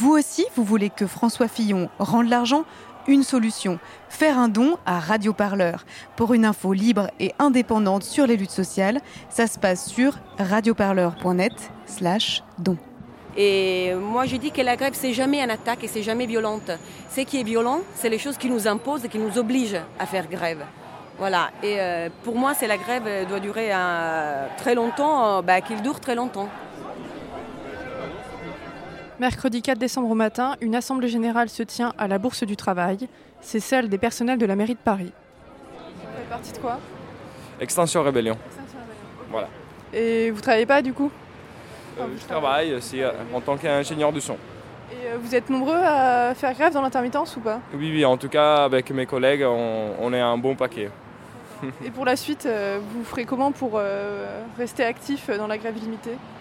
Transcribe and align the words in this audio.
Vous 0.00 0.12
aussi, 0.12 0.46
vous 0.56 0.64
voulez 0.64 0.88
que 0.88 1.06
François 1.06 1.46
Fillon 1.46 1.90
rende 1.98 2.30
l'argent? 2.30 2.64
Une 3.06 3.22
solution, 3.22 3.78
faire 4.08 4.38
un 4.38 4.48
don 4.48 4.78
à 4.86 4.98
Radio 4.98 5.34
Parleur. 5.34 5.84
Pour 6.16 6.32
une 6.32 6.46
info 6.46 6.72
libre 6.72 7.10
et 7.20 7.34
indépendante 7.38 8.02
sur 8.02 8.26
les 8.26 8.38
luttes 8.38 8.50
sociales, 8.50 9.02
ça 9.28 9.46
se 9.46 9.58
passe 9.58 9.90
sur 9.90 10.14
radioparleur.net 10.38 11.52
slash 11.84 12.42
don. 12.58 12.78
Et 13.36 13.92
moi, 13.94 14.24
je 14.24 14.36
dis 14.36 14.50
que 14.52 14.62
la 14.62 14.76
grève, 14.76 14.94
c'est 14.94 15.12
jamais 15.12 15.42
une 15.42 15.50
attaque 15.50 15.84
et 15.84 15.88
c'est 15.88 16.02
jamais 16.02 16.24
violente. 16.24 16.70
Ce 17.14 17.20
qui 17.20 17.38
est 17.38 17.44
violent, 17.44 17.82
c'est 17.94 18.08
les 18.08 18.18
choses 18.18 18.38
qui 18.38 18.48
nous 18.48 18.66
imposent 18.66 19.04
et 19.04 19.08
qui 19.10 19.18
nous 19.18 19.36
obligent 19.36 19.82
à 19.98 20.06
faire 20.06 20.28
grève. 20.28 20.64
Voilà. 21.18 21.50
Et 21.62 21.76
euh, 21.78 22.08
pour 22.24 22.36
moi, 22.36 22.54
c'est 22.54 22.66
la 22.66 22.78
grève 22.78 23.02
euh, 23.06 23.26
doit 23.26 23.40
durer 23.40 23.68
euh, 23.70 24.46
très 24.56 24.74
longtemps, 24.74 25.42
bah, 25.42 25.60
qu'il 25.60 25.82
dure 25.82 26.00
très 26.00 26.14
longtemps. 26.14 26.48
Mercredi 29.20 29.60
4 29.60 29.76
décembre 29.76 30.08
au 30.08 30.14
matin, 30.14 30.56
une 30.62 30.74
assemblée 30.74 31.08
générale 31.08 31.50
se 31.50 31.62
tient 31.62 31.92
à 31.98 32.08
la 32.08 32.16
Bourse 32.16 32.42
du 32.44 32.56
Travail. 32.56 33.06
C'est 33.42 33.60
celle 33.60 33.90
des 33.90 33.98
personnels 33.98 34.38
de 34.38 34.46
la 34.46 34.56
mairie 34.56 34.72
de 34.72 34.80
Paris. 34.82 35.12
Vous 35.74 36.16
faites 36.16 36.28
partie 36.30 36.52
de 36.52 36.56
quoi? 36.56 36.78
Extension 37.60 38.02
Rébellion. 38.02 38.38
Voilà. 39.30 39.48
Et 39.92 40.30
vous 40.30 40.40
travaillez 40.40 40.64
pas 40.64 40.80
du 40.80 40.94
coup? 40.94 41.10
Euh, 41.98 42.06
je 42.18 42.24
travaille 42.24 42.72
aussi 42.72 43.02
euh, 43.02 43.10
en 43.34 43.42
tant 43.42 43.58
qu'ingénieur 43.58 44.10
du 44.10 44.22
son. 44.22 44.38
Et 44.90 45.08
euh, 45.08 45.18
vous 45.20 45.34
êtes 45.34 45.50
nombreux 45.50 45.82
à 45.84 46.34
faire 46.34 46.54
grève 46.54 46.72
dans 46.72 46.80
l'intermittence 46.80 47.36
ou 47.36 47.40
pas? 47.40 47.60
Oui, 47.74 47.90
oui, 47.92 48.06
en 48.06 48.16
tout 48.16 48.30
cas, 48.30 48.64
avec 48.64 48.90
mes 48.90 49.04
collègues, 49.04 49.44
on, 49.46 49.96
on 50.00 50.14
est 50.14 50.20
un 50.20 50.38
bon 50.38 50.54
paquet. 50.54 50.88
Et 51.84 51.90
pour 51.90 52.06
la 52.06 52.16
suite, 52.16 52.46
euh, 52.46 52.78
vous 52.94 53.04
ferez 53.04 53.26
comment 53.26 53.52
pour 53.52 53.72
euh, 53.74 54.40
rester 54.56 54.82
actif 54.82 55.28
dans 55.28 55.46
la 55.46 55.58
grève 55.58 55.76
illimitée? 55.76 56.16
Il 56.16 56.39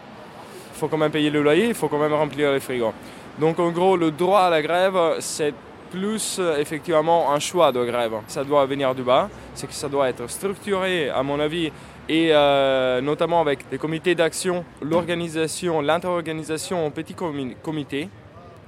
faut 0.73 0.87
quand 0.87 0.97
même 0.97 1.11
payer 1.11 1.29
le 1.29 1.41
loyer, 1.41 1.67
il 1.67 1.73
faut 1.73 1.87
quand 1.87 1.99
même 1.99 2.13
remplir 2.13 2.51
les 2.51 2.59
frigos. 2.59 2.93
Donc 3.39 3.59
en 3.59 3.71
gros, 3.71 3.95
le 3.97 4.11
droit 4.11 4.41
à 4.41 4.49
la 4.49 4.61
grève, 4.61 4.97
c'est 5.19 5.53
plus 5.91 6.37
euh, 6.39 6.57
effectivement 6.57 7.31
un 7.31 7.39
choix 7.39 7.71
de 7.71 7.83
grève. 7.83 8.13
Ça 8.27 8.43
doit 8.43 8.65
venir 8.65 8.93
du 8.93 9.01
bas, 9.01 9.29
c'est 9.55 9.67
que 9.67 9.73
ça 9.73 9.89
doit 9.89 10.09
être 10.09 10.29
structuré, 10.29 11.09
à 11.09 11.23
mon 11.23 11.39
avis, 11.39 11.71
et 12.07 12.29
euh, 12.31 13.01
notamment 13.01 13.41
avec 13.41 13.59
les 13.71 13.77
comités 13.77 14.13
d'action, 14.15 14.63
l'organisation, 14.81 15.81
l'inter-organisation 15.81 16.85
en 16.85 16.91
petits 16.91 17.13
comi- 17.15 17.55
comités. 17.63 18.09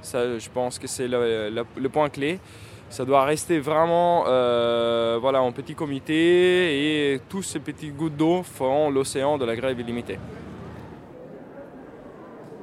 Ça, 0.02 0.40
je 0.40 0.50
pense 0.50 0.80
que 0.80 0.88
c'est 0.88 1.08
le 1.08 1.90
point 1.90 2.10
clé. 2.10 2.40
Ça 2.90 3.06
doit 3.06 3.24
rester 3.24 3.60
vraiment 3.60 4.26
euh, 4.28 5.18
voilà, 5.22 5.42
en 5.42 5.52
petit 5.54 5.76
comité 5.76 7.14
et 7.14 7.22
tous 7.30 7.42
ces 7.42 7.60
petits 7.60 7.90
gouttes 7.90 8.18
d'eau 8.18 8.44
feront 8.44 8.90
l'océan 8.90 9.38
de 9.38 9.46
la 9.46 9.56
grève 9.56 9.80
illimitée. 9.80 10.20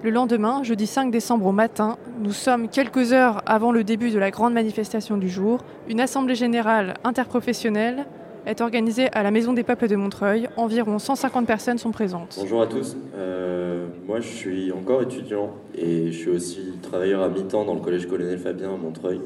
Le 0.05 0.11
lendemain, 0.11 0.63
jeudi 0.63 0.87
5 0.87 1.11
décembre 1.11 1.47
au 1.47 1.53
matin, 1.53 1.99
nous 2.21 2.31
sommes 2.31 2.69
quelques 2.69 3.13
heures 3.13 3.43
avant 3.47 3.73
le 3.73 3.83
début 3.83 4.11
de 4.11 4.19
la 4.21 4.31
grande 4.31 4.55
manifestation 4.55 5.17
du 5.17 5.29
jour. 5.29 5.65
Une 5.89 6.01
assemblée 6.01 6.37
générale 6.37 6.95
interprofessionnelle 7.03 8.07
est 8.47 8.61
organisée 8.61 9.09
à 9.11 9.25
la 9.25 9.33
Maison 9.33 9.53
des 9.55 9.65
Peuples 9.65 9.89
de 9.89 9.97
Montreuil. 9.97 10.49
Environ 10.57 11.01
150 11.01 11.49
personnes 11.49 11.79
sont 11.79 11.91
présentes. 11.91 12.39
Bonjour 12.41 12.63
à 12.63 12.69
tous. 12.69 12.97
Euh, 13.17 13.89
moi, 14.07 14.21
je 14.21 14.29
suis 14.29 14.71
encore 14.71 15.03
étudiant 15.03 15.51
et 15.75 16.13
je 16.13 16.17
suis 16.17 16.31
aussi 16.31 16.61
travailleur 16.81 17.21
à 17.21 17.29
mi-temps 17.29 17.65
dans 17.65 17.75
le 17.75 17.81
collège 17.81 18.07
colonel 18.07 18.39
Fabien 18.39 18.73
à 18.73 18.77
Montreuil. 18.77 19.21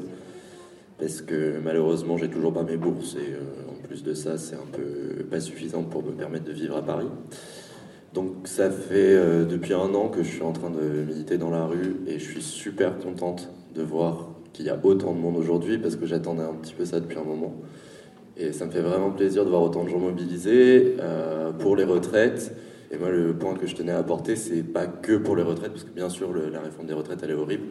Parce 0.97 1.21
que 1.21 1.59
malheureusement, 1.63 2.17
j'ai 2.17 2.29
toujours 2.29 2.51
pas 2.51 2.63
mes 2.63 2.77
bourses 2.77 3.15
et 3.15 3.33
euh, 3.33 3.71
en 3.71 3.87
plus 3.87 4.01
de 4.01 4.15
ça, 4.15 4.39
c'est 4.39 4.55
un 4.55 4.67
peu 4.71 5.23
pas 5.29 5.39
suffisant 5.39 5.83
pour 5.83 6.03
me 6.03 6.13
permettre 6.13 6.45
de 6.45 6.51
vivre 6.51 6.77
à 6.77 6.81
Paris. 6.81 7.09
Donc, 8.13 8.47
ça 8.47 8.69
fait 8.69 9.15
euh, 9.15 9.45
depuis 9.45 9.73
un 9.73 9.93
an 9.95 10.09
que 10.09 10.21
je 10.21 10.29
suis 10.29 10.43
en 10.43 10.53
train 10.53 10.69
de 10.69 11.03
militer 11.03 11.37
dans 11.37 11.49
la 11.49 11.65
rue 11.65 11.95
et 12.05 12.19
je 12.19 12.25
suis 12.25 12.41
super 12.43 12.99
contente 12.99 13.49
de 13.73 13.81
voir 13.81 14.29
qu'il 14.53 14.65
y 14.67 14.69
a 14.69 14.77
autant 14.83 15.13
de 15.13 15.19
monde 15.19 15.35
aujourd'hui 15.35 15.79
parce 15.79 15.95
que 15.95 16.05
j'attendais 16.05 16.43
un 16.43 16.53
petit 16.53 16.75
peu 16.75 16.85
ça 16.85 16.99
depuis 16.99 17.17
un 17.17 17.23
moment. 17.23 17.55
Et 18.37 18.51
ça 18.51 18.65
me 18.65 18.71
fait 18.71 18.81
vraiment 18.81 19.11
plaisir 19.11 19.45
de 19.45 19.49
voir 19.49 19.63
autant 19.63 19.83
de 19.83 19.89
gens 19.89 19.99
mobilisés 19.99 20.95
euh, 20.99 21.51
pour 21.51 21.75
les 21.75 21.83
retraites. 21.83 22.55
Et 22.91 22.97
moi, 22.97 23.09
le 23.09 23.33
point 23.35 23.55
que 23.55 23.65
je 23.65 23.75
tenais 23.75 23.91
à 23.91 23.97
apporter, 23.97 24.35
c'est 24.35 24.61
pas 24.61 24.85
que 24.85 25.17
pour 25.17 25.35
les 25.35 25.43
retraites, 25.43 25.71
parce 25.71 25.83
que 25.83 25.91
bien 25.91 26.09
sûr, 26.09 26.31
la 26.33 26.61
réforme 26.61 26.85
des 26.85 26.93
retraites, 26.93 27.19
elle 27.23 27.31
est 27.31 27.35
horrible. 27.35 27.65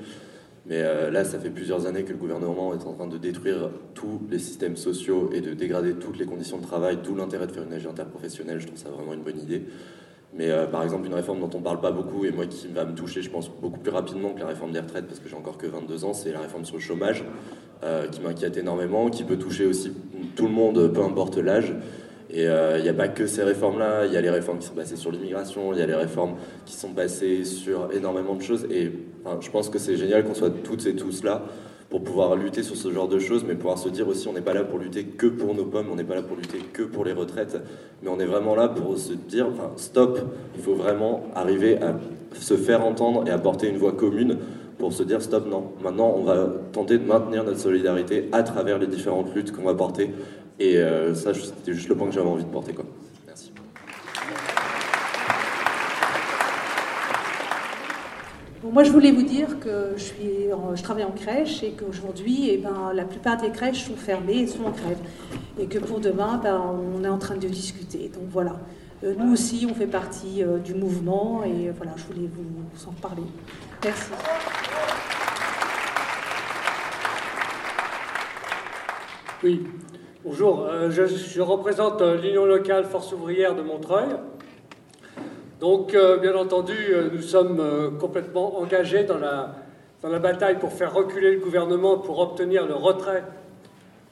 Mais 0.67 0.81
euh, 0.81 1.11
là, 1.11 1.25
ça 1.25 1.39
fait 1.39 1.51
plusieurs 1.51 1.87
années 1.87 2.03
que 2.03 2.13
le 2.13 2.19
gouvernement 2.19 2.73
est 2.75 2.85
en 2.87 2.93
train 2.95 3.07
de 3.07 3.19
détruire 3.19 3.71
tous 3.95 4.21
les 4.31 4.39
systèmes 4.41 4.77
sociaux 4.77 5.31
et 5.33 5.41
de 5.41 5.55
dégrader 5.55 5.95
toutes 5.95 6.19
les 6.19 6.27
conditions 6.27 6.59
de 6.59 6.63
travail, 6.63 6.99
d'où 7.03 7.15
l'intérêt 7.15 7.47
de 7.47 7.53
faire 7.53 7.65
une 7.65 7.73
AG 7.73 7.87
interprofessionnelle. 7.87 8.61
Je 8.61 8.67
trouve 8.67 8.79
ça 8.79 8.91
vraiment 8.91 9.15
une 9.15 9.23
bonne 9.23 9.41
idée. 9.41 9.63
Mais 10.35 10.51
euh, 10.51 10.67
par 10.67 10.83
exemple, 10.83 11.07
une 11.07 11.15
réforme 11.15 11.41
dont 11.41 11.51
on 11.55 11.61
parle 11.61 11.81
pas 11.81 11.91
beaucoup 11.91 12.25
et 12.25 12.31
moi 12.31 12.47
qui 12.47 12.67
va 12.69 12.85
me 12.85 12.95
toucher, 12.95 13.21
je 13.21 13.31
pense, 13.31 13.51
beaucoup 13.51 13.79
plus 13.79 13.91
rapidement 13.91 14.33
que 14.33 14.41
la 14.41 14.47
réforme 14.47 14.73
des 14.73 14.81
retraites, 14.81 15.07
parce 15.07 15.21
que 15.21 15.29
j'ai 15.29 15.37
encore 15.37 15.59
que 15.59 15.67
22 15.67 16.05
ans, 16.05 16.15
c'est 16.15 16.33
la 16.33 16.41
réforme 16.41 16.65
sur 16.65 16.77
le 16.77 16.81
chômage, 16.81 17.25
euh, 17.85 18.07
qui 18.09 18.21
m'inquiète 18.23 18.57
énormément, 18.57 19.11
qui 19.11 19.25
peut 19.25 19.37
toucher 19.37 19.67
aussi 19.67 19.93
tout 20.35 20.47
le 20.47 20.53
monde, 20.53 20.93
peu 20.93 21.03
importe 21.03 21.37
l'âge. 21.37 21.75
Et 22.31 22.47
euh, 22.49 22.79
il 22.79 22.83
n'y 22.83 22.89
a 22.89 22.95
pas 22.95 23.09
que 23.09 23.27
ces 23.27 23.43
réformes-là, 23.43 24.07
il 24.07 24.13
y 24.13 24.17
a 24.17 24.23
les 24.23 24.31
réformes 24.31 24.59
qui 24.59 24.67
sont 24.67 24.75
passées 24.75 24.97
sur 24.97 25.13
l'immigration, 25.13 25.75
il 25.75 25.79
y 25.79 25.83
a 25.83 25.87
les 25.87 25.95
réformes 25.95 26.37
qui 26.65 26.75
sont 26.75 26.95
passées 26.95 27.45
sur 27.45 27.93
énormément 27.93 28.35
de 28.35 28.41
choses. 28.41 28.67
Et 28.71 28.91
je 29.41 29.51
pense 29.51 29.69
que 29.69 29.79
c'est 29.79 29.97
génial 29.97 30.25
qu'on 30.25 30.33
soit 30.33 30.51
toutes 30.51 30.87
et 30.87 30.97
tous 30.97 31.25
là 31.25 31.43
pour 31.93 32.03
pouvoir 32.03 32.37
lutter 32.37 32.63
sur 32.63 32.75
ce 32.75 32.91
genre 32.91 33.07
de 33.07 33.19
choses, 33.19 33.45
mais 33.47 33.55
pouvoir 33.55 33.77
se 33.77 33.91
dire 33.91 34.09
aussi 34.09 34.27
on 34.27 34.33
n'est 34.33 34.41
pas 34.41 34.55
là 34.55 34.65
pour 34.65 34.79
lutter 34.79 35.05
que 35.05 35.27
pour 35.27 35.55
nos 35.55 35.67
pommes, 35.67 35.89
on 35.93 35.97
n'est 35.97 36.05
pas 36.05 36.15
là 36.15 36.23
pour 36.23 36.39
lutter 36.39 36.57
que 36.73 36.85
pour 36.85 37.05
les 37.05 37.13
retraites, 37.13 37.61
mais 38.03 38.09
on 38.09 38.19
est 38.19 38.25
vraiment 38.25 38.55
là 38.55 38.69
pour 38.69 38.97
se 38.97 39.13
dire, 39.13 39.49
stop, 39.77 40.19
il 40.57 40.63
faut 40.63 40.75
vraiment 40.75 41.25
arriver 41.35 41.77
à 41.83 41.99
se 42.35 42.57
faire 42.57 42.83
entendre 42.83 43.29
et 43.29 43.31
à 43.31 43.37
porter 43.37 43.69
une 43.69 43.77
voix 43.77 43.93
commune 43.93 44.39
pour 44.79 44.95
se 44.95 45.03
dire 45.03 45.21
stop, 45.21 45.47
non, 45.47 45.65
maintenant 45.85 46.15
on 46.17 46.23
va 46.23 46.49
tenter 46.73 46.97
de 46.97 47.05
maintenir 47.05 47.45
notre 47.45 47.61
solidarité 47.61 48.31
à 48.33 48.43
travers 48.43 48.79
les 48.79 48.87
différentes 48.87 49.35
luttes 49.35 49.53
qu'on 49.53 49.65
va 49.65 49.75
porter. 49.75 50.13
Et 50.61 50.79
euh, 50.79 51.15
ça, 51.15 51.35
c'était 51.35 51.75
juste 51.75 51.91
le 51.91 51.95
point 51.95 52.09
que 52.09 52.15
j'avais 52.15 52.27
envie 52.27 52.45
de 52.45 52.49
porter. 52.49 52.73
Quoi. 52.73 52.87
Moi, 58.65 58.85
je 58.85 58.93
voulais 58.93 59.11
vous 59.11 59.25
dire 59.25 59.59
que 59.59 59.95
je, 59.97 60.83
travaille 60.83 61.03
en 61.03 61.11
crèche 61.11 61.65
et 61.65 61.73
qu'aujourd'hui, 61.73 62.49
eh 62.49 62.59
ben, 62.59 62.93
la 62.95 63.05
plupart 63.05 63.37
des 63.37 63.51
crèches 63.51 63.85
sont 63.85 63.97
fermées 63.97 64.43
et 64.43 64.47
sont 64.47 64.65
en 64.65 64.71
grève. 64.71 64.99
Et 65.59 65.67
que 65.67 65.81
pour 65.81 65.99
demain, 65.99 66.41
ben, 66.41 66.63
on 66.97 67.03
est 67.03 67.09
en 67.09 67.19
train 67.19 67.35
de 67.35 67.49
discuter. 67.49 68.09
Donc 68.15 68.29
voilà. 68.31 68.61
Euh, 69.03 69.15
nous 69.19 69.33
aussi, 69.33 69.67
on 69.69 69.75
fait 69.75 69.89
partie 69.89 70.45
euh, 70.45 70.59
du 70.59 70.75
mouvement 70.75 71.43
et 71.43 71.69
euh, 71.69 71.73
voilà, 71.77 71.93
je 71.97 72.05
voulais 72.05 72.29
vous 72.29 72.87
en 72.87 72.91
reparler. 72.91 73.25
Merci. 73.83 74.13
Oui, 79.43 79.67
bonjour. 80.25 80.69
Je, 80.89 81.41
représente 81.41 82.01
l'Union 82.01 82.45
locale 82.45 82.85
Force 82.85 83.13
ouvrière 83.13 83.57
de 83.57 83.63
Montreuil. 83.63 84.07
Donc, 85.63 85.95
euh, 85.95 86.17
bien 86.17 86.35
entendu, 86.35 86.75
euh, 86.91 87.09
nous 87.13 87.23
sommes 87.23 87.61
euh, 87.61 87.91
complètement 87.91 88.59
engagés 88.59 89.05
dans 89.05 89.19
la, 89.19 89.55
dans 90.03 90.09
la 90.09 90.19
bataille 90.19 90.59
pour 90.59 90.73
faire 90.73 90.93
reculer 90.93 91.37
le 91.37 91.39
gouvernement 91.39 91.99
pour 91.99 92.19
obtenir 92.19 92.67
le 92.67 92.75
retrait 92.75 93.23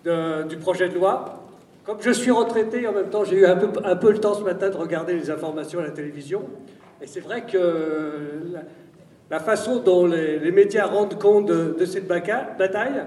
du 0.05 0.57
projet 0.59 0.89
de 0.89 0.95
loi. 0.95 1.43
Comme 1.85 1.97
je 2.01 2.13
suis 2.13 2.31
retraité, 2.31 2.87
en 2.87 2.93
même 2.93 3.11
temps, 3.11 3.25
j'ai 3.25 3.39
eu 3.39 3.47
un 3.47 3.57
peu, 3.57 3.69
un 3.85 3.97
peu 3.97 4.13
le 4.13 4.19
temps 4.19 4.35
ce 4.35 4.45
matin 4.45 4.71
de 4.71 4.77
regarder 4.77 5.15
les 5.15 5.29
informations 5.29 5.81
à 5.81 5.83
la 5.83 5.91
télévision. 5.91 6.45
Et 7.03 7.09
c'est 7.09 7.19
vrai 7.19 7.45
que 7.45 8.53
la, 9.29 9.41
façon 9.41 9.81
dont 9.81 10.07
les, 10.07 10.39
les 10.39 10.53
médias 10.53 10.87
rendent 10.87 11.19
compte 11.19 11.47
de, 11.47 11.85
cette 11.85 12.07
bataille, 12.07 13.03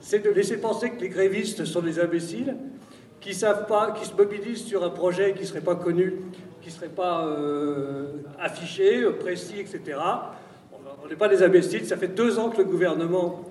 c'est 0.00 0.20
de 0.20 0.30
laisser 0.30 0.56
penser 0.56 0.92
que 0.92 1.00
les 1.02 1.10
grévistes 1.10 1.66
sont 1.66 1.82
des 1.82 2.00
imbéciles, 2.00 2.56
qui 3.20 3.34
savent 3.34 3.66
pas, 3.66 3.90
qui 3.90 4.06
se 4.06 4.14
mobilisent 4.14 4.64
sur 4.64 4.82
un 4.82 4.90
projet 4.90 5.34
qui 5.34 5.42
ne 5.42 5.46
serait 5.46 5.60
pas 5.60 5.74
connu, 5.74 6.14
qui 6.66 6.72
ne 6.72 6.78
serait 6.78 6.88
pas 6.88 7.24
euh, 7.24 8.06
affiché, 8.40 9.02
euh, 9.04 9.12
précis, 9.12 9.60
etc. 9.60 10.00
On 11.04 11.08
n'est 11.08 11.14
pas 11.14 11.28
des 11.28 11.44
imbéciles. 11.44 11.86
Ça 11.86 11.96
fait 11.96 12.08
deux 12.08 12.40
ans 12.40 12.50
que 12.50 12.58
le 12.58 12.64
gouvernement 12.64 13.42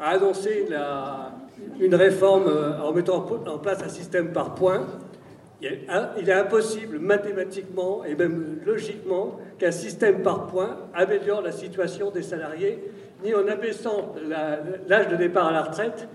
a 0.00 0.08
annoncé 0.10 0.66
la- 0.68 1.30
une 1.78 1.94
réforme 1.94 2.48
euh, 2.48 2.80
en 2.80 2.92
mettant 2.92 3.24
en 3.46 3.58
place 3.58 3.84
un 3.84 3.88
système 3.88 4.32
par 4.32 4.56
points. 4.56 4.84
Il 5.62 6.28
est, 6.28 6.32
impossible 6.32 6.98
mathématiquement 6.98 8.04
et 8.04 8.16
même 8.16 8.58
logiquement 8.66 9.38
qu'un 9.58 9.70
système 9.70 10.22
par 10.22 10.48
points 10.48 10.76
améliore 10.92 11.42
la 11.42 11.52
situation 11.52 12.10
des 12.10 12.22
salariés, 12.22 12.82
ni 13.24 13.32
en 13.32 13.46
abaissant 13.46 14.12
l'âge 14.88 15.06
de 15.08 15.14
départ 15.16 15.46
à 15.46 15.52
la 15.52 15.62
retraite, 15.62 16.08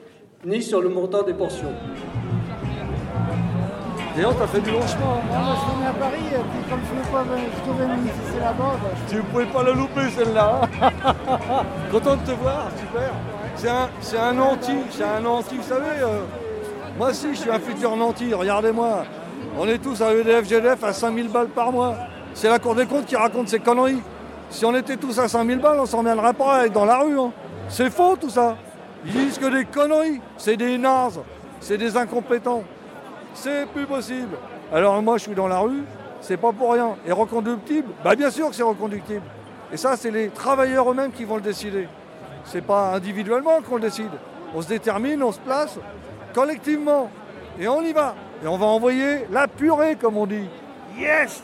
ni 0.45 0.61
sur 0.61 0.81
le 0.81 0.89
montant 0.89 1.23
des 1.23 1.33
pensions. 1.33 1.71
D'ailleurs, 4.15 4.35
t'as 4.37 4.47
fait 4.47 4.59
du 4.59 4.71
long 4.71 4.81
chemin. 4.87 5.05
hein. 5.05 5.39
Moi, 5.39 5.55
je 5.55 5.75
venais 5.75 5.87
à 5.87 5.93
Paris, 5.93 6.25
et 6.31 6.35
puis 6.35 6.69
comme 6.69 6.79
je 6.89 6.99
ne 6.99 7.13
pas, 7.13 7.23
je 7.65 7.71
devais 7.71 7.95
m'initier 7.95 8.39
là-bas, 8.41 8.73
bah, 8.83 8.89
Tu 9.07 9.15
ne 9.15 9.21
pouvais 9.21 9.45
pas 9.45 9.63
la 9.63 9.71
louper 9.71 10.09
celle-là. 10.17 10.61
Content 11.91 12.15
de 12.17 12.21
te 12.25 12.31
voir, 12.31 12.67
super. 12.77 13.11
C'est 13.55 13.69
un, 13.69 13.89
c'est 14.01 14.17
un 14.19 14.37
anti, 14.39 14.73
c'est 14.89 15.03
un 15.03 15.25
anti, 15.25 15.55
vous 15.57 15.63
savez. 15.63 16.01
euh, 16.01 16.21
moi 16.97 17.09
aussi, 17.09 17.27
je 17.33 17.39
suis 17.39 17.49
un 17.49 17.59
futur 17.59 17.95
nanti, 17.95 18.33
regardez-moi. 18.33 19.03
On 19.57 19.67
est 19.67 19.77
tous 19.77 20.01
à 20.01 20.13
EDF, 20.13 20.47
GDF 20.47 20.83
à 20.83 20.93
5000 20.93 21.29
balles 21.29 21.47
par 21.47 21.71
mois. 21.71 21.95
C'est 22.33 22.49
la 22.49 22.59
Cour 22.59 22.75
des 22.75 22.85
comptes 22.85 23.05
qui 23.05 23.15
raconte 23.15 23.47
ces 23.49 23.59
conneries. 23.59 24.01
Si 24.49 24.65
on 24.65 24.75
était 24.75 24.97
tous 24.97 25.17
à 25.19 25.27
5000 25.27 25.59
balles, 25.59 25.79
on 25.79 25.85
s'en 25.85 26.03
viendrait 26.03 26.33
pas 26.33 26.67
dans 26.69 26.85
la 26.85 26.99
rue. 26.99 27.17
Hein. 27.19 27.31
C'est 27.69 27.89
faux 27.89 28.15
tout 28.19 28.29
ça. 28.29 28.55
Ils 29.05 29.11
disent 29.13 29.37
que 29.37 29.45
des 29.47 29.65
conneries, 29.65 30.21
c'est 30.37 30.57
des 30.57 30.77
nazes, 30.77 31.21
c'est 31.61 31.77
des 31.77 31.95
incompétents. 31.97 32.63
C'est 33.33 33.65
plus 33.67 33.85
possible. 33.85 34.37
Alors 34.73 35.01
moi 35.01 35.17
je 35.17 35.23
suis 35.23 35.35
dans 35.35 35.47
la 35.47 35.59
rue, 35.59 35.83
c'est 36.21 36.37
pas 36.37 36.51
pour 36.51 36.73
rien. 36.73 36.95
Et 37.05 37.11
reconductible 37.11 37.89
Bah 38.03 38.15
bien 38.15 38.29
sûr 38.29 38.49
que 38.49 38.55
c'est 38.55 38.63
reconductible. 38.63 39.23
Et 39.71 39.77
ça 39.77 39.95
c'est 39.97 40.11
les 40.11 40.29
travailleurs 40.29 40.91
eux-mêmes 40.91 41.11
qui 41.11 41.23
vont 41.23 41.35
le 41.35 41.41
décider. 41.41 41.87
C'est 42.45 42.61
pas 42.65 42.93
individuellement 42.95 43.61
qu'on 43.61 43.75
le 43.75 43.81
décide. 43.81 44.11
On 44.55 44.61
se 44.61 44.67
détermine, 44.67 45.23
on 45.23 45.31
se 45.31 45.39
place 45.39 45.77
collectivement. 46.33 47.09
Et 47.59 47.67
on 47.67 47.81
y 47.81 47.93
va. 47.93 48.15
Et 48.43 48.47
on 48.47 48.57
va 48.57 48.65
envoyer 48.65 49.25
la 49.31 49.47
purée 49.47 49.95
comme 49.95 50.17
on 50.17 50.25
dit. 50.25 50.49
Yes 50.97 51.43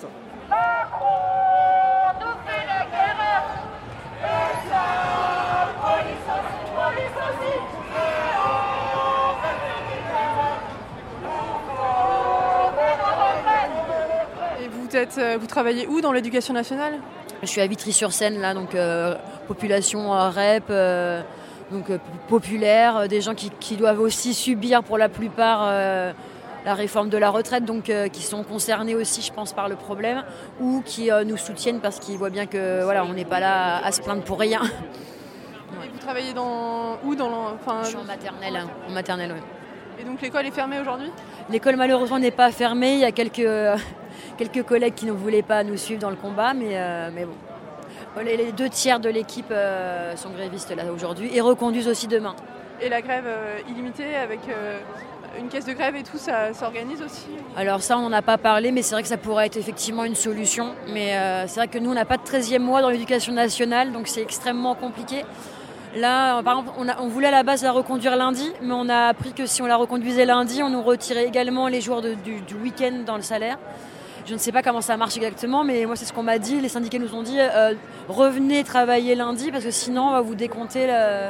Euh, 14.97 15.37
vous 15.39 15.47
travaillez 15.47 15.87
où 15.87 16.01
dans 16.01 16.11
l'éducation 16.11 16.53
nationale? 16.53 16.99
Je 17.43 17.47
suis 17.47 17.61
à 17.61 17.67
Vitry-sur-Seine, 17.67 18.39
là, 18.39 18.55
donc 18.55 18.73
euh, 18.73 19.15
population 19.47 20.13
euh, 20.13 20.29
REP, 20.29 20.71
donc 21.71 21.85
populaire, 22.27 23.07
des 23.07 23.21
gens 23.21 23.35
qui, 23.35 23.75
doivent 23.75 23.99
aussi 23.99 24.33
subir 24.33 24.83
pour 24.83 24.97
la 24.97 25.09
plupart 25.09 25.69
la 26.65 26.73
réforme 26.73 27.09
de 27.09 27.17
la 27.17 27.29
retraite, 27.29 27.65
donc 27.65 27.91
qui 28.11 28.23
sont 28.23 28.43
concernés 28.43 28.95
aussi, 28.95 29.21
je 29.21 29.31
pense, 29.31 29.53
par 29.53 29.69
le 29.69 29.75
problème, 29.75 30.23
ou 30.59 30.81
qui 30.85 31.09
nous 31.25 31.37
soutiennent 31.37 31.79
parce 31.79 31.99
qu'ils 31.99 32.17
voient 32.17 32.29
bien 32.29 32.45
que 32.45 32.83
voilà, 32.83 33.05
on 33.05 33.13
n'est 33.13 33.25
pas 33.25 33.39
là 33.39 33.85
à, 33.85 33.91
se 33.91 34.01
plaindre 34.01 34.23
pour 34.23 34.39
rien. 34.39 34.61
Et 35.83 35.89
vous 35.89 35.99
travaillez 35.99 36.33
dans 36.33 36.97
où 37.03 37.15
dans 37.15 37.53
enfin, 37.53 37.81
Je 37.83 37.89
suis 37.89 37.97
en 37.97 38.05
maternelle, 38.05 38.63
en 38.87 38.91
maternelle, 38.91 39.35
Et 39.99 40.05
donc 40.05 40.21
l'école 40.21 40.45
est 40.45 40.51
fermée 40.51 40.79
aujourd'hui? 40.79 41.11
L'école 41.49 41.75
malheureusement 41.75 42.19
n'est 42.19 42.31
pas 42.31 42.51
fermée. 42.51 42.93
Il 42.93 42.99
y 42.99 43.05
a 43.05 43.11
quelques 43.11 43.47
quelques 44.37 44.63
collègues 44.63 44.93
qui 44.93 45.05
ne 45.05 45.11
voulaient 45.11 45.41
pas 45.41 45.63
nous 45.63 45.77
suivre 45.77 45.99
dans 45.99 46.09
le 46.09 46.15
combat, 46.15 46.53
mais, 46.53 46.71
euh, 46.71 47.09
mais 47.13 47.25
bon. 47.25 47.33
Les, 48.23 48.51
deux 48.51 48.69
tiers 48.69 48.99
de 48.99 49.09
l'équipe 49.09 49.51
euh, 49.51 50.15
sont 50.15 50.29
grévistes 50.31 50.75
là 50.75 50.83
aujourd'hui 50.91 51.29
et 51.35 51.41
reconduisent 51.41 51.87
aussi 51.87 52.07
demain. 52.07 52.35
Et 52.81 52.89
la 52.89 53.01
grève 53.01 53.25
euh, 53.27 53.59
illimitée 53.69 54.15
avec 54.15 54.39
une 55.37 55.49
caisse 55.49 55.65
de 55.65 55.73
grève 55.73 55.95
et 55.95 56.03
tout, 56.03 56.17
ça 56.17 56.51
s'organise 56.53 57.01
aussi? 57.01 57.27
Alors 57.55 57.81
ça, 57.81 57.97
on 57.97 58.09
n'en 58.09 58.13
a 58.13 58.23
pas 58.23 58.39
parlé, 58.39 58.71
mais 58.71 58.81
c'est 58.81 58.95
vrai 58.95 59.03
que 59.03 59.07
ça 59.07 59.17
pourrait 59.17 59.45
être 59.47 59.57
effectivement 59.57 60.03
une 60.03 60.15
solution. 60.15 60.73
Mais 60.91 61.13
c'est 61.47 61.59
vrai 61.59 61.67
que 61.67 61.77
nous, 61.77 61.91
on 61.91 61.95
n'a 61.95 62.05
pas 62.05 62.17
de 62.17 62.23
13e 62.23 62.59
mois 62.59 62.81
dans 62.81 62.89
l'éducation 62.89 63.33
nationale, 63.33 63.91
donc 63.91 64.07
c'est 64.07 64.21
extrêmement 64.21 64.73
compliqué. 64.73 65.23
Là, 65.95 66.41
par 66.43 66.59
exemple, 66.59 66.93
on, 66.99 67.07
voulait 67.07 67.27
à 67.27 67.31
la 67.31 67.43
base 67.43 67.63
la 67.63 67.71
reconduire 67.71 68.15
lundi, 68.15 68.51
mais 68.61 68.73
on 68.73 68.89
a 68.89 69.07
appris 69.07 69.33
que 69.33 69.45
si 69.45 69.61
on 69.61 69.67
la 69.67 69.77
reconduisait 69.77 70.25
lundi, 70.25 70.61
on 70.61 70.69
nous 70.69 70.83
retirait 70.83 71.25
également 71.25 71.67
les 71.67 71.81
jours 71.81 72.01
du, 72.01 72.15
du 72.41 72.55
week-end 72.55 73.03
dans 73.05 73.15
le 73.15 73.21
salaire. 73.21 73.57
Je 74.27 74.33
ne 74.33 74.39
sais 74.39 74.51
pas 74.51 74.61
comment 74.61 74.81
ça 74.81 74.97
marche 74.97 75.15
exactement, 75.15 75.63
mais 75.63 75.85
moi 75.85 75.95
c'est 75.95 76.03
ce 76.03 76.11
qu'on 76.11 76.23
m'a 76.23 76.37
dit. 76.37 76.59
Les 76.59 76.67
syndiqués 76.67 76.99
nous 76.99 77.15
ont 77.15 77.23
dit 77.23 77.39
euh, 77.39 77.73
revenez 78.09 78.65
travailler 78.65 79.15
lundi 79.15 79.51
parce 79.51 79.63
que 79.63 79.71
sinon 79.71 80.09
on 80.09 80.11
va 80.11 80.19
vous 80.19 80.35
décompter 80.35 80.85
le, 80.85 81.29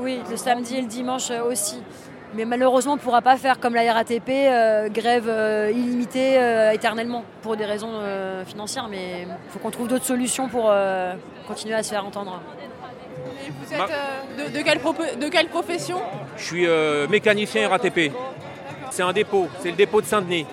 oui, 0.00 0.18
le 0.28 0.36
samedi 0.36 0.78
et 0.78 0.80
le 0.80 0.88
dimanche 0.88 1.30
euh, 1.30 1.44
aussi. 1.44 1.80
Mais 2.34 2.44
malheureusement, 2.44 2.94
on 2.94 2.96
ne 2.96 3.00
pourra 3.00 3.22
pas 3.22 3.36
faire 3.36 3.60
comme 3.60 3.74
la 3.74 3.92
RATP, 3.92 4.30
euh, 4.30 4.88
grève 4.88 5.30
illimitée 5.70 6.40
éternellement 6.72 7.24
pour 7.42 7.56
des 7.56 7.66
raisons 7.66 7.92
financières. 8.46 8.88
Mais 8.90 9.22
il 9.22 9.50
faut 9.50 9.58
qu'on 9.58 9.70
trouve 9.70 9.86
d'autres 9.86 10.06
solutions 10.06 10.48
pour 10.48 10.72
continuer 11.46 11.74
à 11.74 11.82
se 11.82 11.90
faire 11.90 12.06
entendre. 12.06 12.40
Et 13.46 13.50
vous 13.50 13.74
êtes 13.74 14.52
de, 14.54 14.62
quelle 14.62 14.80
de, 15.20 15.28
quelle 15.28 15.48
profession? 15.48 15.98
Je 16.38 16.42
suis 16.42 16.66
mécanicien 17.10 17.68
RATP. 17.68 18.10
C'est 18.90 19.02
un 19.02 19.12
dépôt, 19.12 19.48
c'est 19.60 19.70
le 19.70 19.76
dépôt 19.76 20.00
de 20.00 20.06
Saint-Denis. 20.06 20.46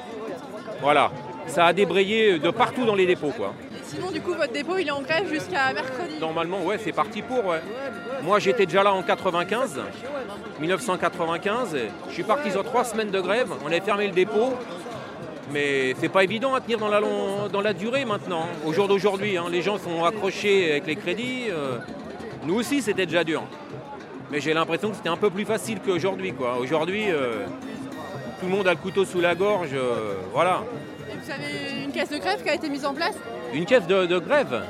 Voilà 0.82 1.10
ça 1.50 1.66
a 1.66 1.74
débrayé 1.74 2.40
de 2.40 2.50
partout 2.52 2.86
dans 2.86 2.96
les 2.96 3.06
dépôts. 3.06 3.34
Quoi. 3.36 3.54
sinon, 3.84 4.12
du 4.12 4.22
coup, 4.22 4.34
votre 4.34 4.54
dépôt, 4.54 4.78
il 4.78 4.88
est 4.88 4.92
en 4.92 5.02
grève 5.02 5.28
jusqu'à 5.30 5.74
mercredi 5.74 6.20
Normalement, 6.20 6.64
ouais, 6.64 6.78
c'est 6.84 6.92
parti 6.92 7.22
pour. 7.22 7.46
Ouais. 7.46 7.62
Moi, 8.24 8.40
j'étais 8.40 8.66
déjà 8.66 8.84
là 8.84 8.94
en 8.94 9.04
95, 9.04 9.80
1995. 10.60 11.78
Je 12.08 12.14
suis 12.14 12.24
parti 12.24 12.52
sur 12.52 12.64
trois 12.64 12.84
semaines 12.84 13.12
de 13.12 13.20
grève. 13.20 13.50
On 13.66 13.72
a 13.72 13.82
fermé 13.82 14.08
le 14.08 14.14
dépôt. 14.14 14.54
Mais 15.52 15.96
c'est 16.00 16.10
pas 16.10 16.24
évident 16.24 16.54
à 16.54 16.62
tenir 16.62 16.78
dans 16.78 16.90
la, 16.90 17.02
dans 17.52 17.62
la 17.62 17.74
durée 17.74 18.06
maintenant. 18.06 18.46
Au 18.66 18.72
jour 18.72 18.88
d'aujourd'hui, 18.88 19.36
hein. 19.36 19.46
les 19.52 19.64
gens 19.64 19.80
sont 19.80 20.04
accrochés 20.06 20.70
avec 20.72 20.86
les 20.86 20.96
crédits. 20.96 21.46
Euh. 21.50 21.80
nous 22.46 22.56
aussi, 22.56 22.84
c'était 22.84 23.08
déjà 23.08 23.24
dur. 23.24 23.44
Mais 24.32 24.42
j'ai 24.42 24.54
l'impression 24.54 24.92
que 24.92 24.96
c'était 24.96 25.10
un 25.10 25.18
peu 25.18 25.32
plus 25.32 25.46
facile 25.46 25.80
qu'aujourd'hui. 25.84 26.34
Aujourd'hui, 26.60 27.06
euh, 27.10 27.46
tout 28.40 28.46
le 28.46 28.52
monde 28.52 28.68
a 28.68 28.72
le 28.72 28.80
couteau 28.80 29.06
sous 29.06 29.22
la 29.22 29.36
gorge. 29.36 29.70
Euh, 29.74 30.16
voilà. 30.32 30.64
Vous 31.24 31.32
avez 31.32 31.84
une 31.84 31.92
caisse 31.92 32.10
de 32.10 32.18
grève 32.18 32.42
qui 32.42 32.50
a 32.50 32.56
été 32.56 32.70
mise 32.70 32.86
en 32.86 32.94
place? 32.94 33.16
Une 33.54 33.66
caisse 33.66 33.88
de, 33.88 34.20
grève? 34.20 34.64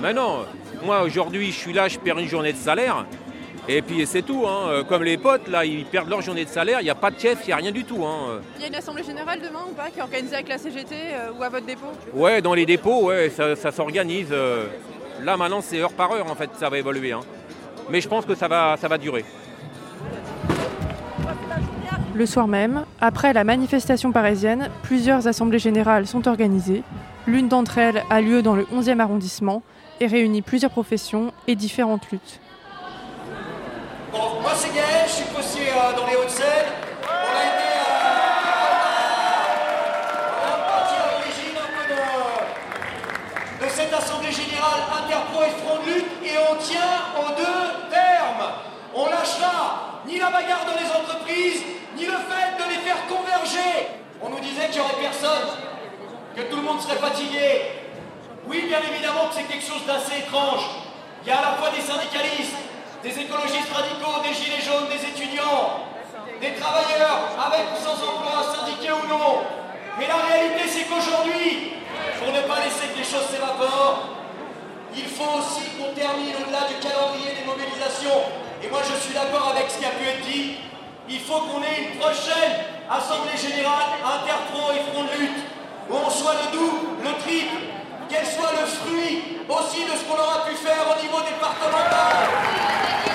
Mais 0.00 0.12
non, 0.12 0.46
moi 0.84 1.02
aujourd'hui 1.02 1.52
je 1.52 1.58
suis 1.58 1.72
là, 1.72 1.88
je 1.88 1.98
perds 1.98 2.18
une 2.18 2.28
journée 2.28 2.52
de 2.52 2.58
salaire. 2.58 3.06
Et 3.68 3.80
puis 3.80 4.04
c'est 4.06 4.22
tout, 4.22 4.44
hein. 4.48 4.68
euh, 4.68 4.82
comme 4.82 5.04
les 5.04 5.16
potes, 5.16 5.46
là, 5.46 5.64
ils 5.64 5.84
perdent 5.84 6.08
leur 6.08 6.20
journée 6.20 6.44
de 6.44 6.50
salaire, 6.50 6.80
il 6.80 6.84
n'y 6.84 6.90
a 6.90 6.96
pas 6.96 7.12
de 7.12 7.16
caisse, 7.16 7.38
il 7.44 7.46
n'y 7.46 7.52
a 7.52 7.56
rien 7.56 7.70
du 7.70 7.84
tout. 7.84 8.04
Hein. 8.04 8.40
Il 8.56 8.62
y 8.62 8.64
a 8.64 8.68
une 8.68 8.74
assemblée 8.74 9.04
générale 9.04 9.38
demain 9.40 9.60
ou 9.70 9.74
pas 9.74 9.88
qui 9.90 10.00
est 10.00 10.02
organisée 10.02 10.34
avec 10.34 10.48
la 10.48 10.58
CGT 10.58 10.94
euh, 10.94 11.30
ou 11.38 11.42
à 11.44 11.48
votre 11.48 11.66
dépôt? 11.66 11.92
Ouais, 12.12 12.42
dans 12.42 12.54
les 12.54 12.66
dépôts, 12.66 13.04
ouais, 13.04 13.30
ça, 13.30 13.70
s'organise. 13.70 14.28
Euh. 14.32 14.66
là 15.22 15.36
maintenant 15.36 15.60
c'est 15.60 15.78
heure 15.78 15.92
par 15.92 16.10
heure 16.10 16.28
en 16.28 16.34
fait, 16.34 16.50
ça 16.58 16.68
va 16.68 16.78
évoluer. 16.78 17.12
Hein. 17.12 17.20
Mais 17.88 18.00
je 18.00 18.08
pense 18.08 18.26
que 18.26 18.34
ça 18.34 18.48
va, 18.48 18.76
ça 18.80 18.88
va 18.88 18.98
durer. 18.98 19.24
Le 22.14 22.26
soir 22.26 22.46
même, 22.46 22.84
après 23.00 23.32
la 23.32 23.42
manifestation 23.42 24.12
parisienne, 24.12 24.68
plusieurs 24.82 25.28
assemblées 25.28 25.58
générales 25.58 26.06
sont 26.06 26.28
organisées. 26.28 26.82
L'une 27.26 27.48
d'entre 27.48 27.78
elles 27.78 28.02
a 28.10 28.20
lieu 28.20 28.42
dans 28.42 28.54
le 28.54 28.64
11e 28.64 29.00
arrondissement 29.00 29.62
et 29.98 30.06
réunit 30.06 30.42
plusieurs 30.42 30.70
professions 30.70 31.32
et 31.46 31.56
différentes 31.56 32.10
luttes. 32.10 32.38
Bon, 34.12 34.42
moi 34.42 34.52
c'est 34.54 34.74
Gaël, 34.74 35.06
je 35.06 35.12
suis 35.12 35.24
posté 35.34 35.60
euh, 35.60 35.96
dans 35.96 36.06
les 36.06 36.16
Hauts-de-Seine. 36.16 36.68
On 37.02 37.32
a 37.32 37.44
été 37.48 37.68
euh, 40.36 40.68
parti 40.68 40.94
à 41.00 41.04
l'origine 41.16 41.56
de, 41.88 43.64
de 43.64 43.70
cette 43.70 43.94
assemblée 43.94 44.32
générale 44.32 44.82
interpro 45.02 45.44
et 45.44 45.54
front 45.64 45.80
de 45.80 45.94
lutte 45.94 46.12
et 46.24 46.36
on 46.50 46.56
tient 46.60 47.08
aux 47.16 47.32
deux 47.38 47.88
termes. 47.88 48.52
On 48.94 49.06
lâchera 49.06 50.02
ni 50.06 50.18
la 50.18 50.26
bagarre 50.26 50.66
dans 50.66 50.78
les 50.78 50.90
entreprises, 50.90 51.62
fait 52.28 52.56
de 52.58 52.64
les 52.70 52.80
faire 52.86 53.06
converger. 53.06 53.88
On 54.22 54.30
nous 54.30 54.40
disait 54.40 54.66
qu'il 54.66 54.80
n'y 54.80 54.86
aurait 54.86 55.02
personne, 55.02 55.48
que 56.36 56.42
tout 56.42 56.56
le 56.56 56.62
monde 56.62 56.80
serait 56.80 56.96
fatigué. 56.98 57.82
Oui, 58.46 58.64
bien 58.66 58.80
évidemment 58.90 59.28
que 59.28 59.34
c'est 59.34 59.48
quelque 59.50 59.64
chose 59.64 59.84
d'assez 59.86 60.18
étrange. 60.26 60.62
Il 61.22 61.28
y 61.28 61.32
a 61.32 61.38
à 61.38 61.52
la 61.52 61.54
fois 61.58 61.70
des 61.70 61.82
syndicalistes, 61.82 62.58
des 63.02 63.14
écologistes 63.18 63.70
radicaux, 63.72 64.22
des 64.22 64.34
gilets 64.34 64.62
jaunes, 64.62 64.90
des 64.90 65.02
étudiants, 65.02 65.86
des 66.40 66.54
travailleurs 66.54 67.34
avec 67.38 67.70
ou 67.70 67.78
sans 67.78 67.98
emploi, 67.98 68.42
syndiqués 68.50 68.90
ou 68.90 69.06
non. 69.06 69.42
Mais 69.98 70.06
la 70.06 70.18
réalité, 70.18 70.66
c'est 70.66 70.84
qu'aujourd'hui, 70.90 71.78
pour 72.18 72.32
ne 72.32 72.42
pas 72.42 72.62
laisser 72.64 72.90
que 72.90 72.98
les 72.98 73.06
choses 73.06 73.26
s'évaporent, 73.30 74.10
il 74.94 75.06
faut 75.06 75.38
aussi 75.38 75.70
qu'on 75.78 75.94
termine 75.94 76.34
au-delà 76.36 76.66
du 76.66 76.74
calendrier 76.82 77.34
des 77.38 77.46
mobilisations. 77.46 78.26
Et 78.62 78.68
moi, 78.68 78.80
je 78.82 78.94
suis 78.98 79.14
d'accord 79.14 79.54
avec 79.54 79.70
ce 79.70 79.78
qui 79.78 79.84
a 79.84 79.90
pu 79.90 80.06
être 80.06 80.22
dit 80.26 80.58
il 81.12 81.20
faut 81.20 81.40
qu'on 81.40 81.62
ait 81.62 81.92
une 81.92 81.98
prochaine 81.98 82.52
Assemblée 82.88 83.36
Générale 83.36 84.00
interpro 84.00 84.72
et 84.72 84.80
front 84.90 85.04
de 85.04 85.20
lutte, 85.20 85.44
où 85.90 85.94
on 85.94 86.10
soit 86.10 86.34
le 86.34 86.56
double, 86.56 87.04
le 87.04 87.12
triple, 87.22 87.56
qu'elle 88.08 88.26
soit 88.26 88.52
le 88.52 88.66
fruit 88.66 89.38
aussi 89.48 89.84
de 89.84 89.90
ce 89.90 90.04
qu'on 90.04 90.18
aura 90.18 90.44
pu 90.46 90.54
faire 90.54 90.84
au 90.88 91.02
niveau 91.02 91.20
départemental. 91.20 93.11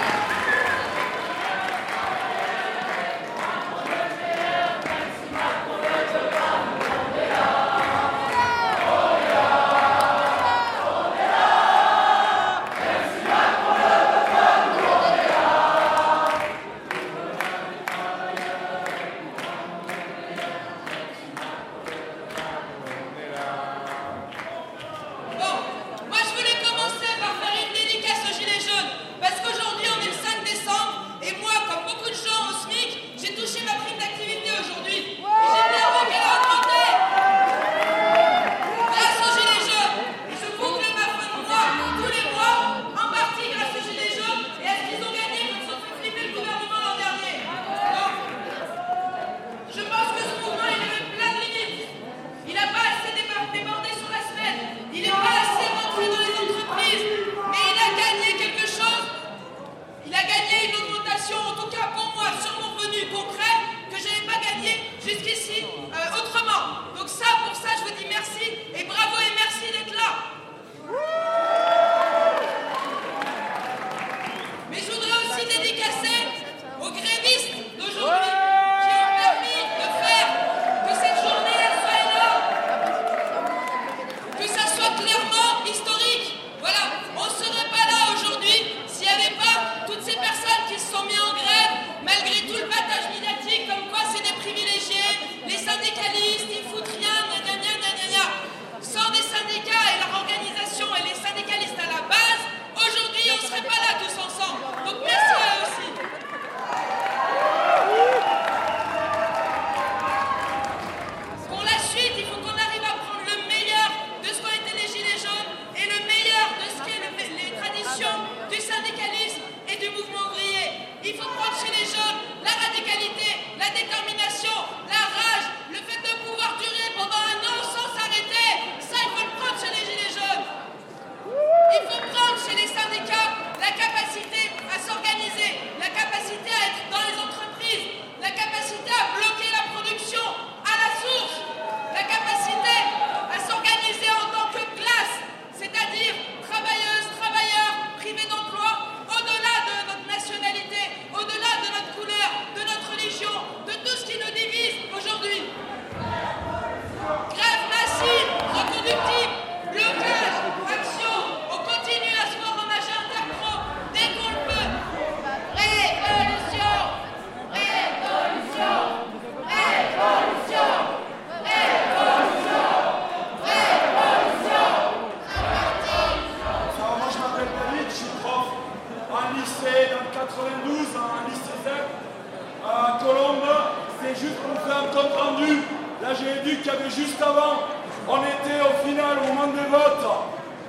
Là, 186.02 186.14
j'ai 186.14 186.26
Gééduc 186.26 186.62
qu'il 186.62 186.72
y 186.72 186.76
avait 186.76 186.90
juste 186.90 187.22
avant. 187.22 187.64
On 188.08 188.18
était 188.18 188.62
au 188.62 188.88
final, 188.88 189.18
au 189.24 189.34
moment 189.34 189.48
des 189.54 189.70
votes, 189.70 190.08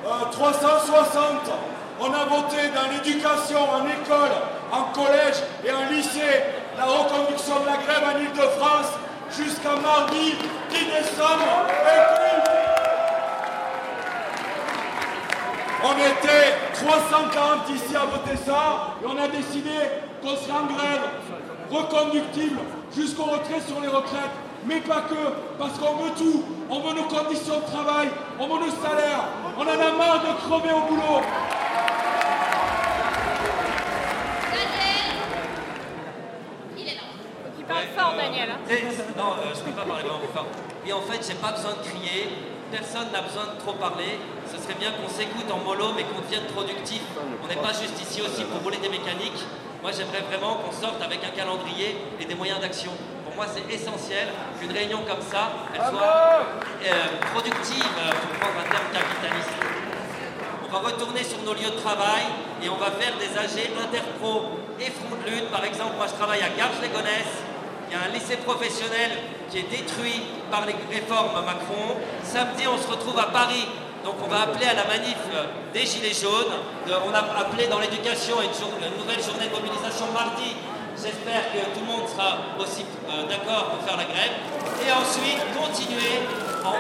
euh, 0.07 0.31
360. 0.31 1.51
On 2.01 2.13
a 2.13 2.25
voté 2.25 2.69
dans 2.75 2.91
l'éducation, 2.93 3.59
en 3.59 3.85
école, 3.87 4.31
en 4.73 4.85
collège 4.93 5.43
et 5.65 5.73
en 5.73 5.91
lycée 5.91 6.43
la 6.77 6.85
reconduction 6.85 7.61
de 7.61 7.67
la 7.67 7.77
grève 7.77 8.05
en 8.15 8.19
Ile-de-France 8.21 8.93
jusqu'à 9.37 9.75
mardi 9.83 10.35
10 10.71 10.77
décembre. 10.77 11.67
On 15.85 15.93
était 15.93 16.55
340 16.75 17.71
ici 17.71 17.97
à 17.97 18.07
voter 18.07 18.37
ça 18.45 18.95
et 19.03 19.07
on 19.07 19.23
a 19.23 19.29
décidé 19.29 19.71
qu'on 20.23 20.37
serait 20.37 20.59
en 20.59 20.67
grève 20.67 21.03
reconductible 21.71 22.59
jusqu'au 22.97 23.25
retrait 23.25 23.61
sur 23.67 23.81
les 23.81 23.89
retraites 23.89 24.48
mais 24.67 24.81
pas 24.81 25.03
que, 25.03 25.15
parce 25.59 25.79
qu'on 25.79 25.97
veut 25.97 26.11
tout. 26.17 26.45
On 26.71 26.81
veut 26.81 26.95
nos 26.95 27.05
conditions 27.05 27.61
de 27.61 27.65
travail, 27.65 28.09
on 28.39 28.47
veut 28.47 28.67
nos 28.67 28.71
salaires. 28.71 29.25
On 29.57 29.63
en 29.63 29.69
a 29.69 29.93
marre 29.97 30.21
de 30.21 30.33
crever 30.47 30.73
au 30.73 30.81
boulot. 30.89 31.23
Il 36.77 36.83
est 36.83 36.95
là. 36.95 37.01
Il 37.59 37.65
parle 37.65 37.85
fort, 37.97 38.15
euh, 38.15 38.23
Daniel. 38.23 38.51
Hein. 38.51 38.59
Eh, 38.71 39.19
non, 39.19 39.33
euh, 39.33 39.55
je 39.55 39.61
ne 39.61 39.65
peux 39.65 39.73
pas 39.73 39.85
parler 39.87 40.03
vraiment 40.03 40.21
fort. 40.35 40.47
Et 40.87 40.93
en 40.93 41.01
fait, 41.03 41.27
j'ai 41.27 41.35
pas 41.35 41.53
besoin 41.53 41.73
de 41.73 41.89
crier. 41.89 42.29
Personne 42.71 43.11
n'a 43.13 43.23
besoin 43.23 43.45
de 43.55 43.61
trop 43.61 43.73
parler. 43.73 44.21
Ce 44.47 44.61
serait 44.63 44.75
bien 44.79 44.91
qu'on 44.93 45.09
s'écoute 45.09 45.51
en 45.51 45.65
mollo, 45.65 45.93
mais 45.97 46.05
qu'on 46.05 46.21
devienne 46.21 46.45
productif. 46.53 47.01
On 47.43 47.47
n'est 47.49 47.57
pas 47.57 47.73
juste 47.73 48.01
ici 48.03 48.21
aussi 48.21 48.45
pour 48.45 48.61
voler 48.61 48.77
des 48.77 48.91
mécaniques. 48.91 49.43
Moi, 49.81 49.91
j'aimerais 49.93 50.21
vraiment 50.29 50.57
qu'on 50.57 50.73
sorte 50.73 51.01
avec 51.01 51.21
un 51.25 51.31
calendrier 51.31 51.97
et 52.21 52.25
des 52.27 52.35
moyens 52.35 52.61
d'action 52.61 52.93
moi, 53.39 53.47
c'est 53.47 53.73
essentiel 53.73 54.27
qu'une 54.59 54.73
réunion 54.73 54.99
comme 55.07 55.23
ça, 55.23 55.55
soit 55.79 56.43
euh, 56.83 56.91
productive, 57.33 57.95
euh, 57.97 58.11
pour 58.11 58.35
prendre 58.43 58.59
un 58.59 58.69
terme 58.69 58.91
capitaliste. 58.91 59.55
On 60.67 60.73
va 60.73 60.79
retourner 60.91 61.23
sur 61.23 61.39
nos 61.47 61.55
lieux 61.55 61.71
de 61.71 61.79
travail 61.79 62.27
et 62.61 62.69
on 62.69 62.75
va 62.75 62.91
faire 62.91 63.15
des 63.15 63.31
AG 63.39 63.71
interpro 63.79 64.59
et 64.81 64.91
front 64.91 65.15
de 65.25 65.31
lutte. 65.31 65.51
Par 65.53 65.65
exemple, 65.65 65.95
moi, 65.97 66.07
je 66.09 66.15
travaille 66.15 66.43
à 66.43 66.51
Garches-les-Gonesses. 66.51 67.39
Il 67.87 67.95
y 67.95 67.97
a 67.97 68.11
un 68.11 68.13
lycée 68.13 68.39
professionnel 68.39 69.13
qui 69.49 69.59
est 69.61 69.71
détruit 69.71 70.21
par 70.51 70.67
les 70.67 70.75
réformes 70.91 71.39
Macron. 71.47 71.95
Samedi, 72.25 72.67
on 72.67 72.77
se 72.77 72.91
retrouve 72.91 73.21
à 73.21 73.31
Paris 73.31 73.69
donc 74.05 74.15
on 74.25 74.29
va 74.29 74.43
appeler 74.43 74.67
à 74.67 74.75
la 74.75 74.85
manif 74.85 75.19
des 75.75 75.85
Gilets 75.85 76.15
jaunes. 76.15 76.55
Euh, 76.89 76.99
on 77.07 77.13
a 77.13 77.19
appelé 77.19 77.67
dans 77.67 77.79
l'éducation 77.79 78.37
une 78.41 78.99
nouvelle 78.99 79.23
journée 79.23 79.49
de 79.49 79.53
mobilisation 79.53 80.07
mardi. 80.15 80.57
J'espère 80.99 81.55
que 81.55 81.63
tout 81.79 81.87
le 81.87 81.87
monde 81.87 82.09
sera 82.11 82.43
aussi 82.59 82.83
euh, 83.07 83.23
d'accord 83.31 83.71
pour 83.71 83.87
faire 83.87 83.97
la 83.97 84.05
grève. 84.11 84.35
Et 84.83 84.91
ensuite, 84.91 85.39
continuer 85.55 86.27
en 86.67 86.75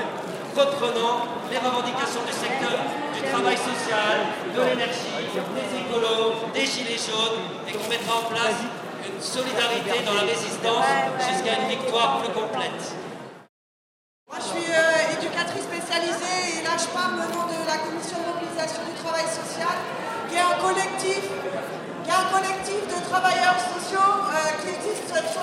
reprenant 0.58 1.38
les 1.46 1.58
revendications 1.58 2.26
du 2.26 2.34
secteur 2.34 2.82
du 3.14 3.22
travail 3.30 3.54
social, 3.54 4.26
de 4.50 4.58
l'énergie, 4.58 5.14
des 5.54 5.70
écolos, 5.70 6.34
des 6.52 6.66
gilets 6.66 6.98
jaunes, 6.98 7.46
et 7.68 7.72
qu'on 7.78 7.88
mettra 7.88 8.18
en 8.18 8.26
place 8.26 8.58
une 9.06 9.22
solidarité 9.22 10.02
dans 10.04 10.14
la 10.14 10.26
résistance 10.26 10.90
jusqu'à 11.22 11.62
une 11.62 11.68
victoire 11.78 12.18
plus 12.18 12.32
complète. 12.34 13.07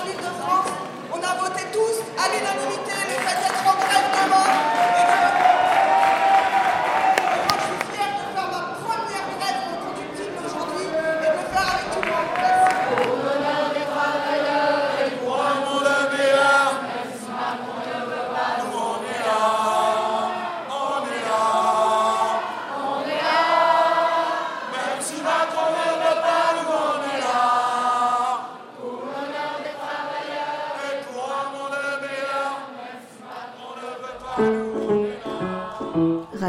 l'Île-de-France. 0.06 0.70
On 1.12 1.16
a 1.16 1.34
voté 1.40 1.62
tous 1.72 1.96
à 2.18 2.28
l'unanimité 2.28 2.94
le 3.10 3.16
fait 3.26 3.38
d'être 3.42 3.66
en 3.66 3.76
grève 3.76 4.08
demain. 4.14 4.65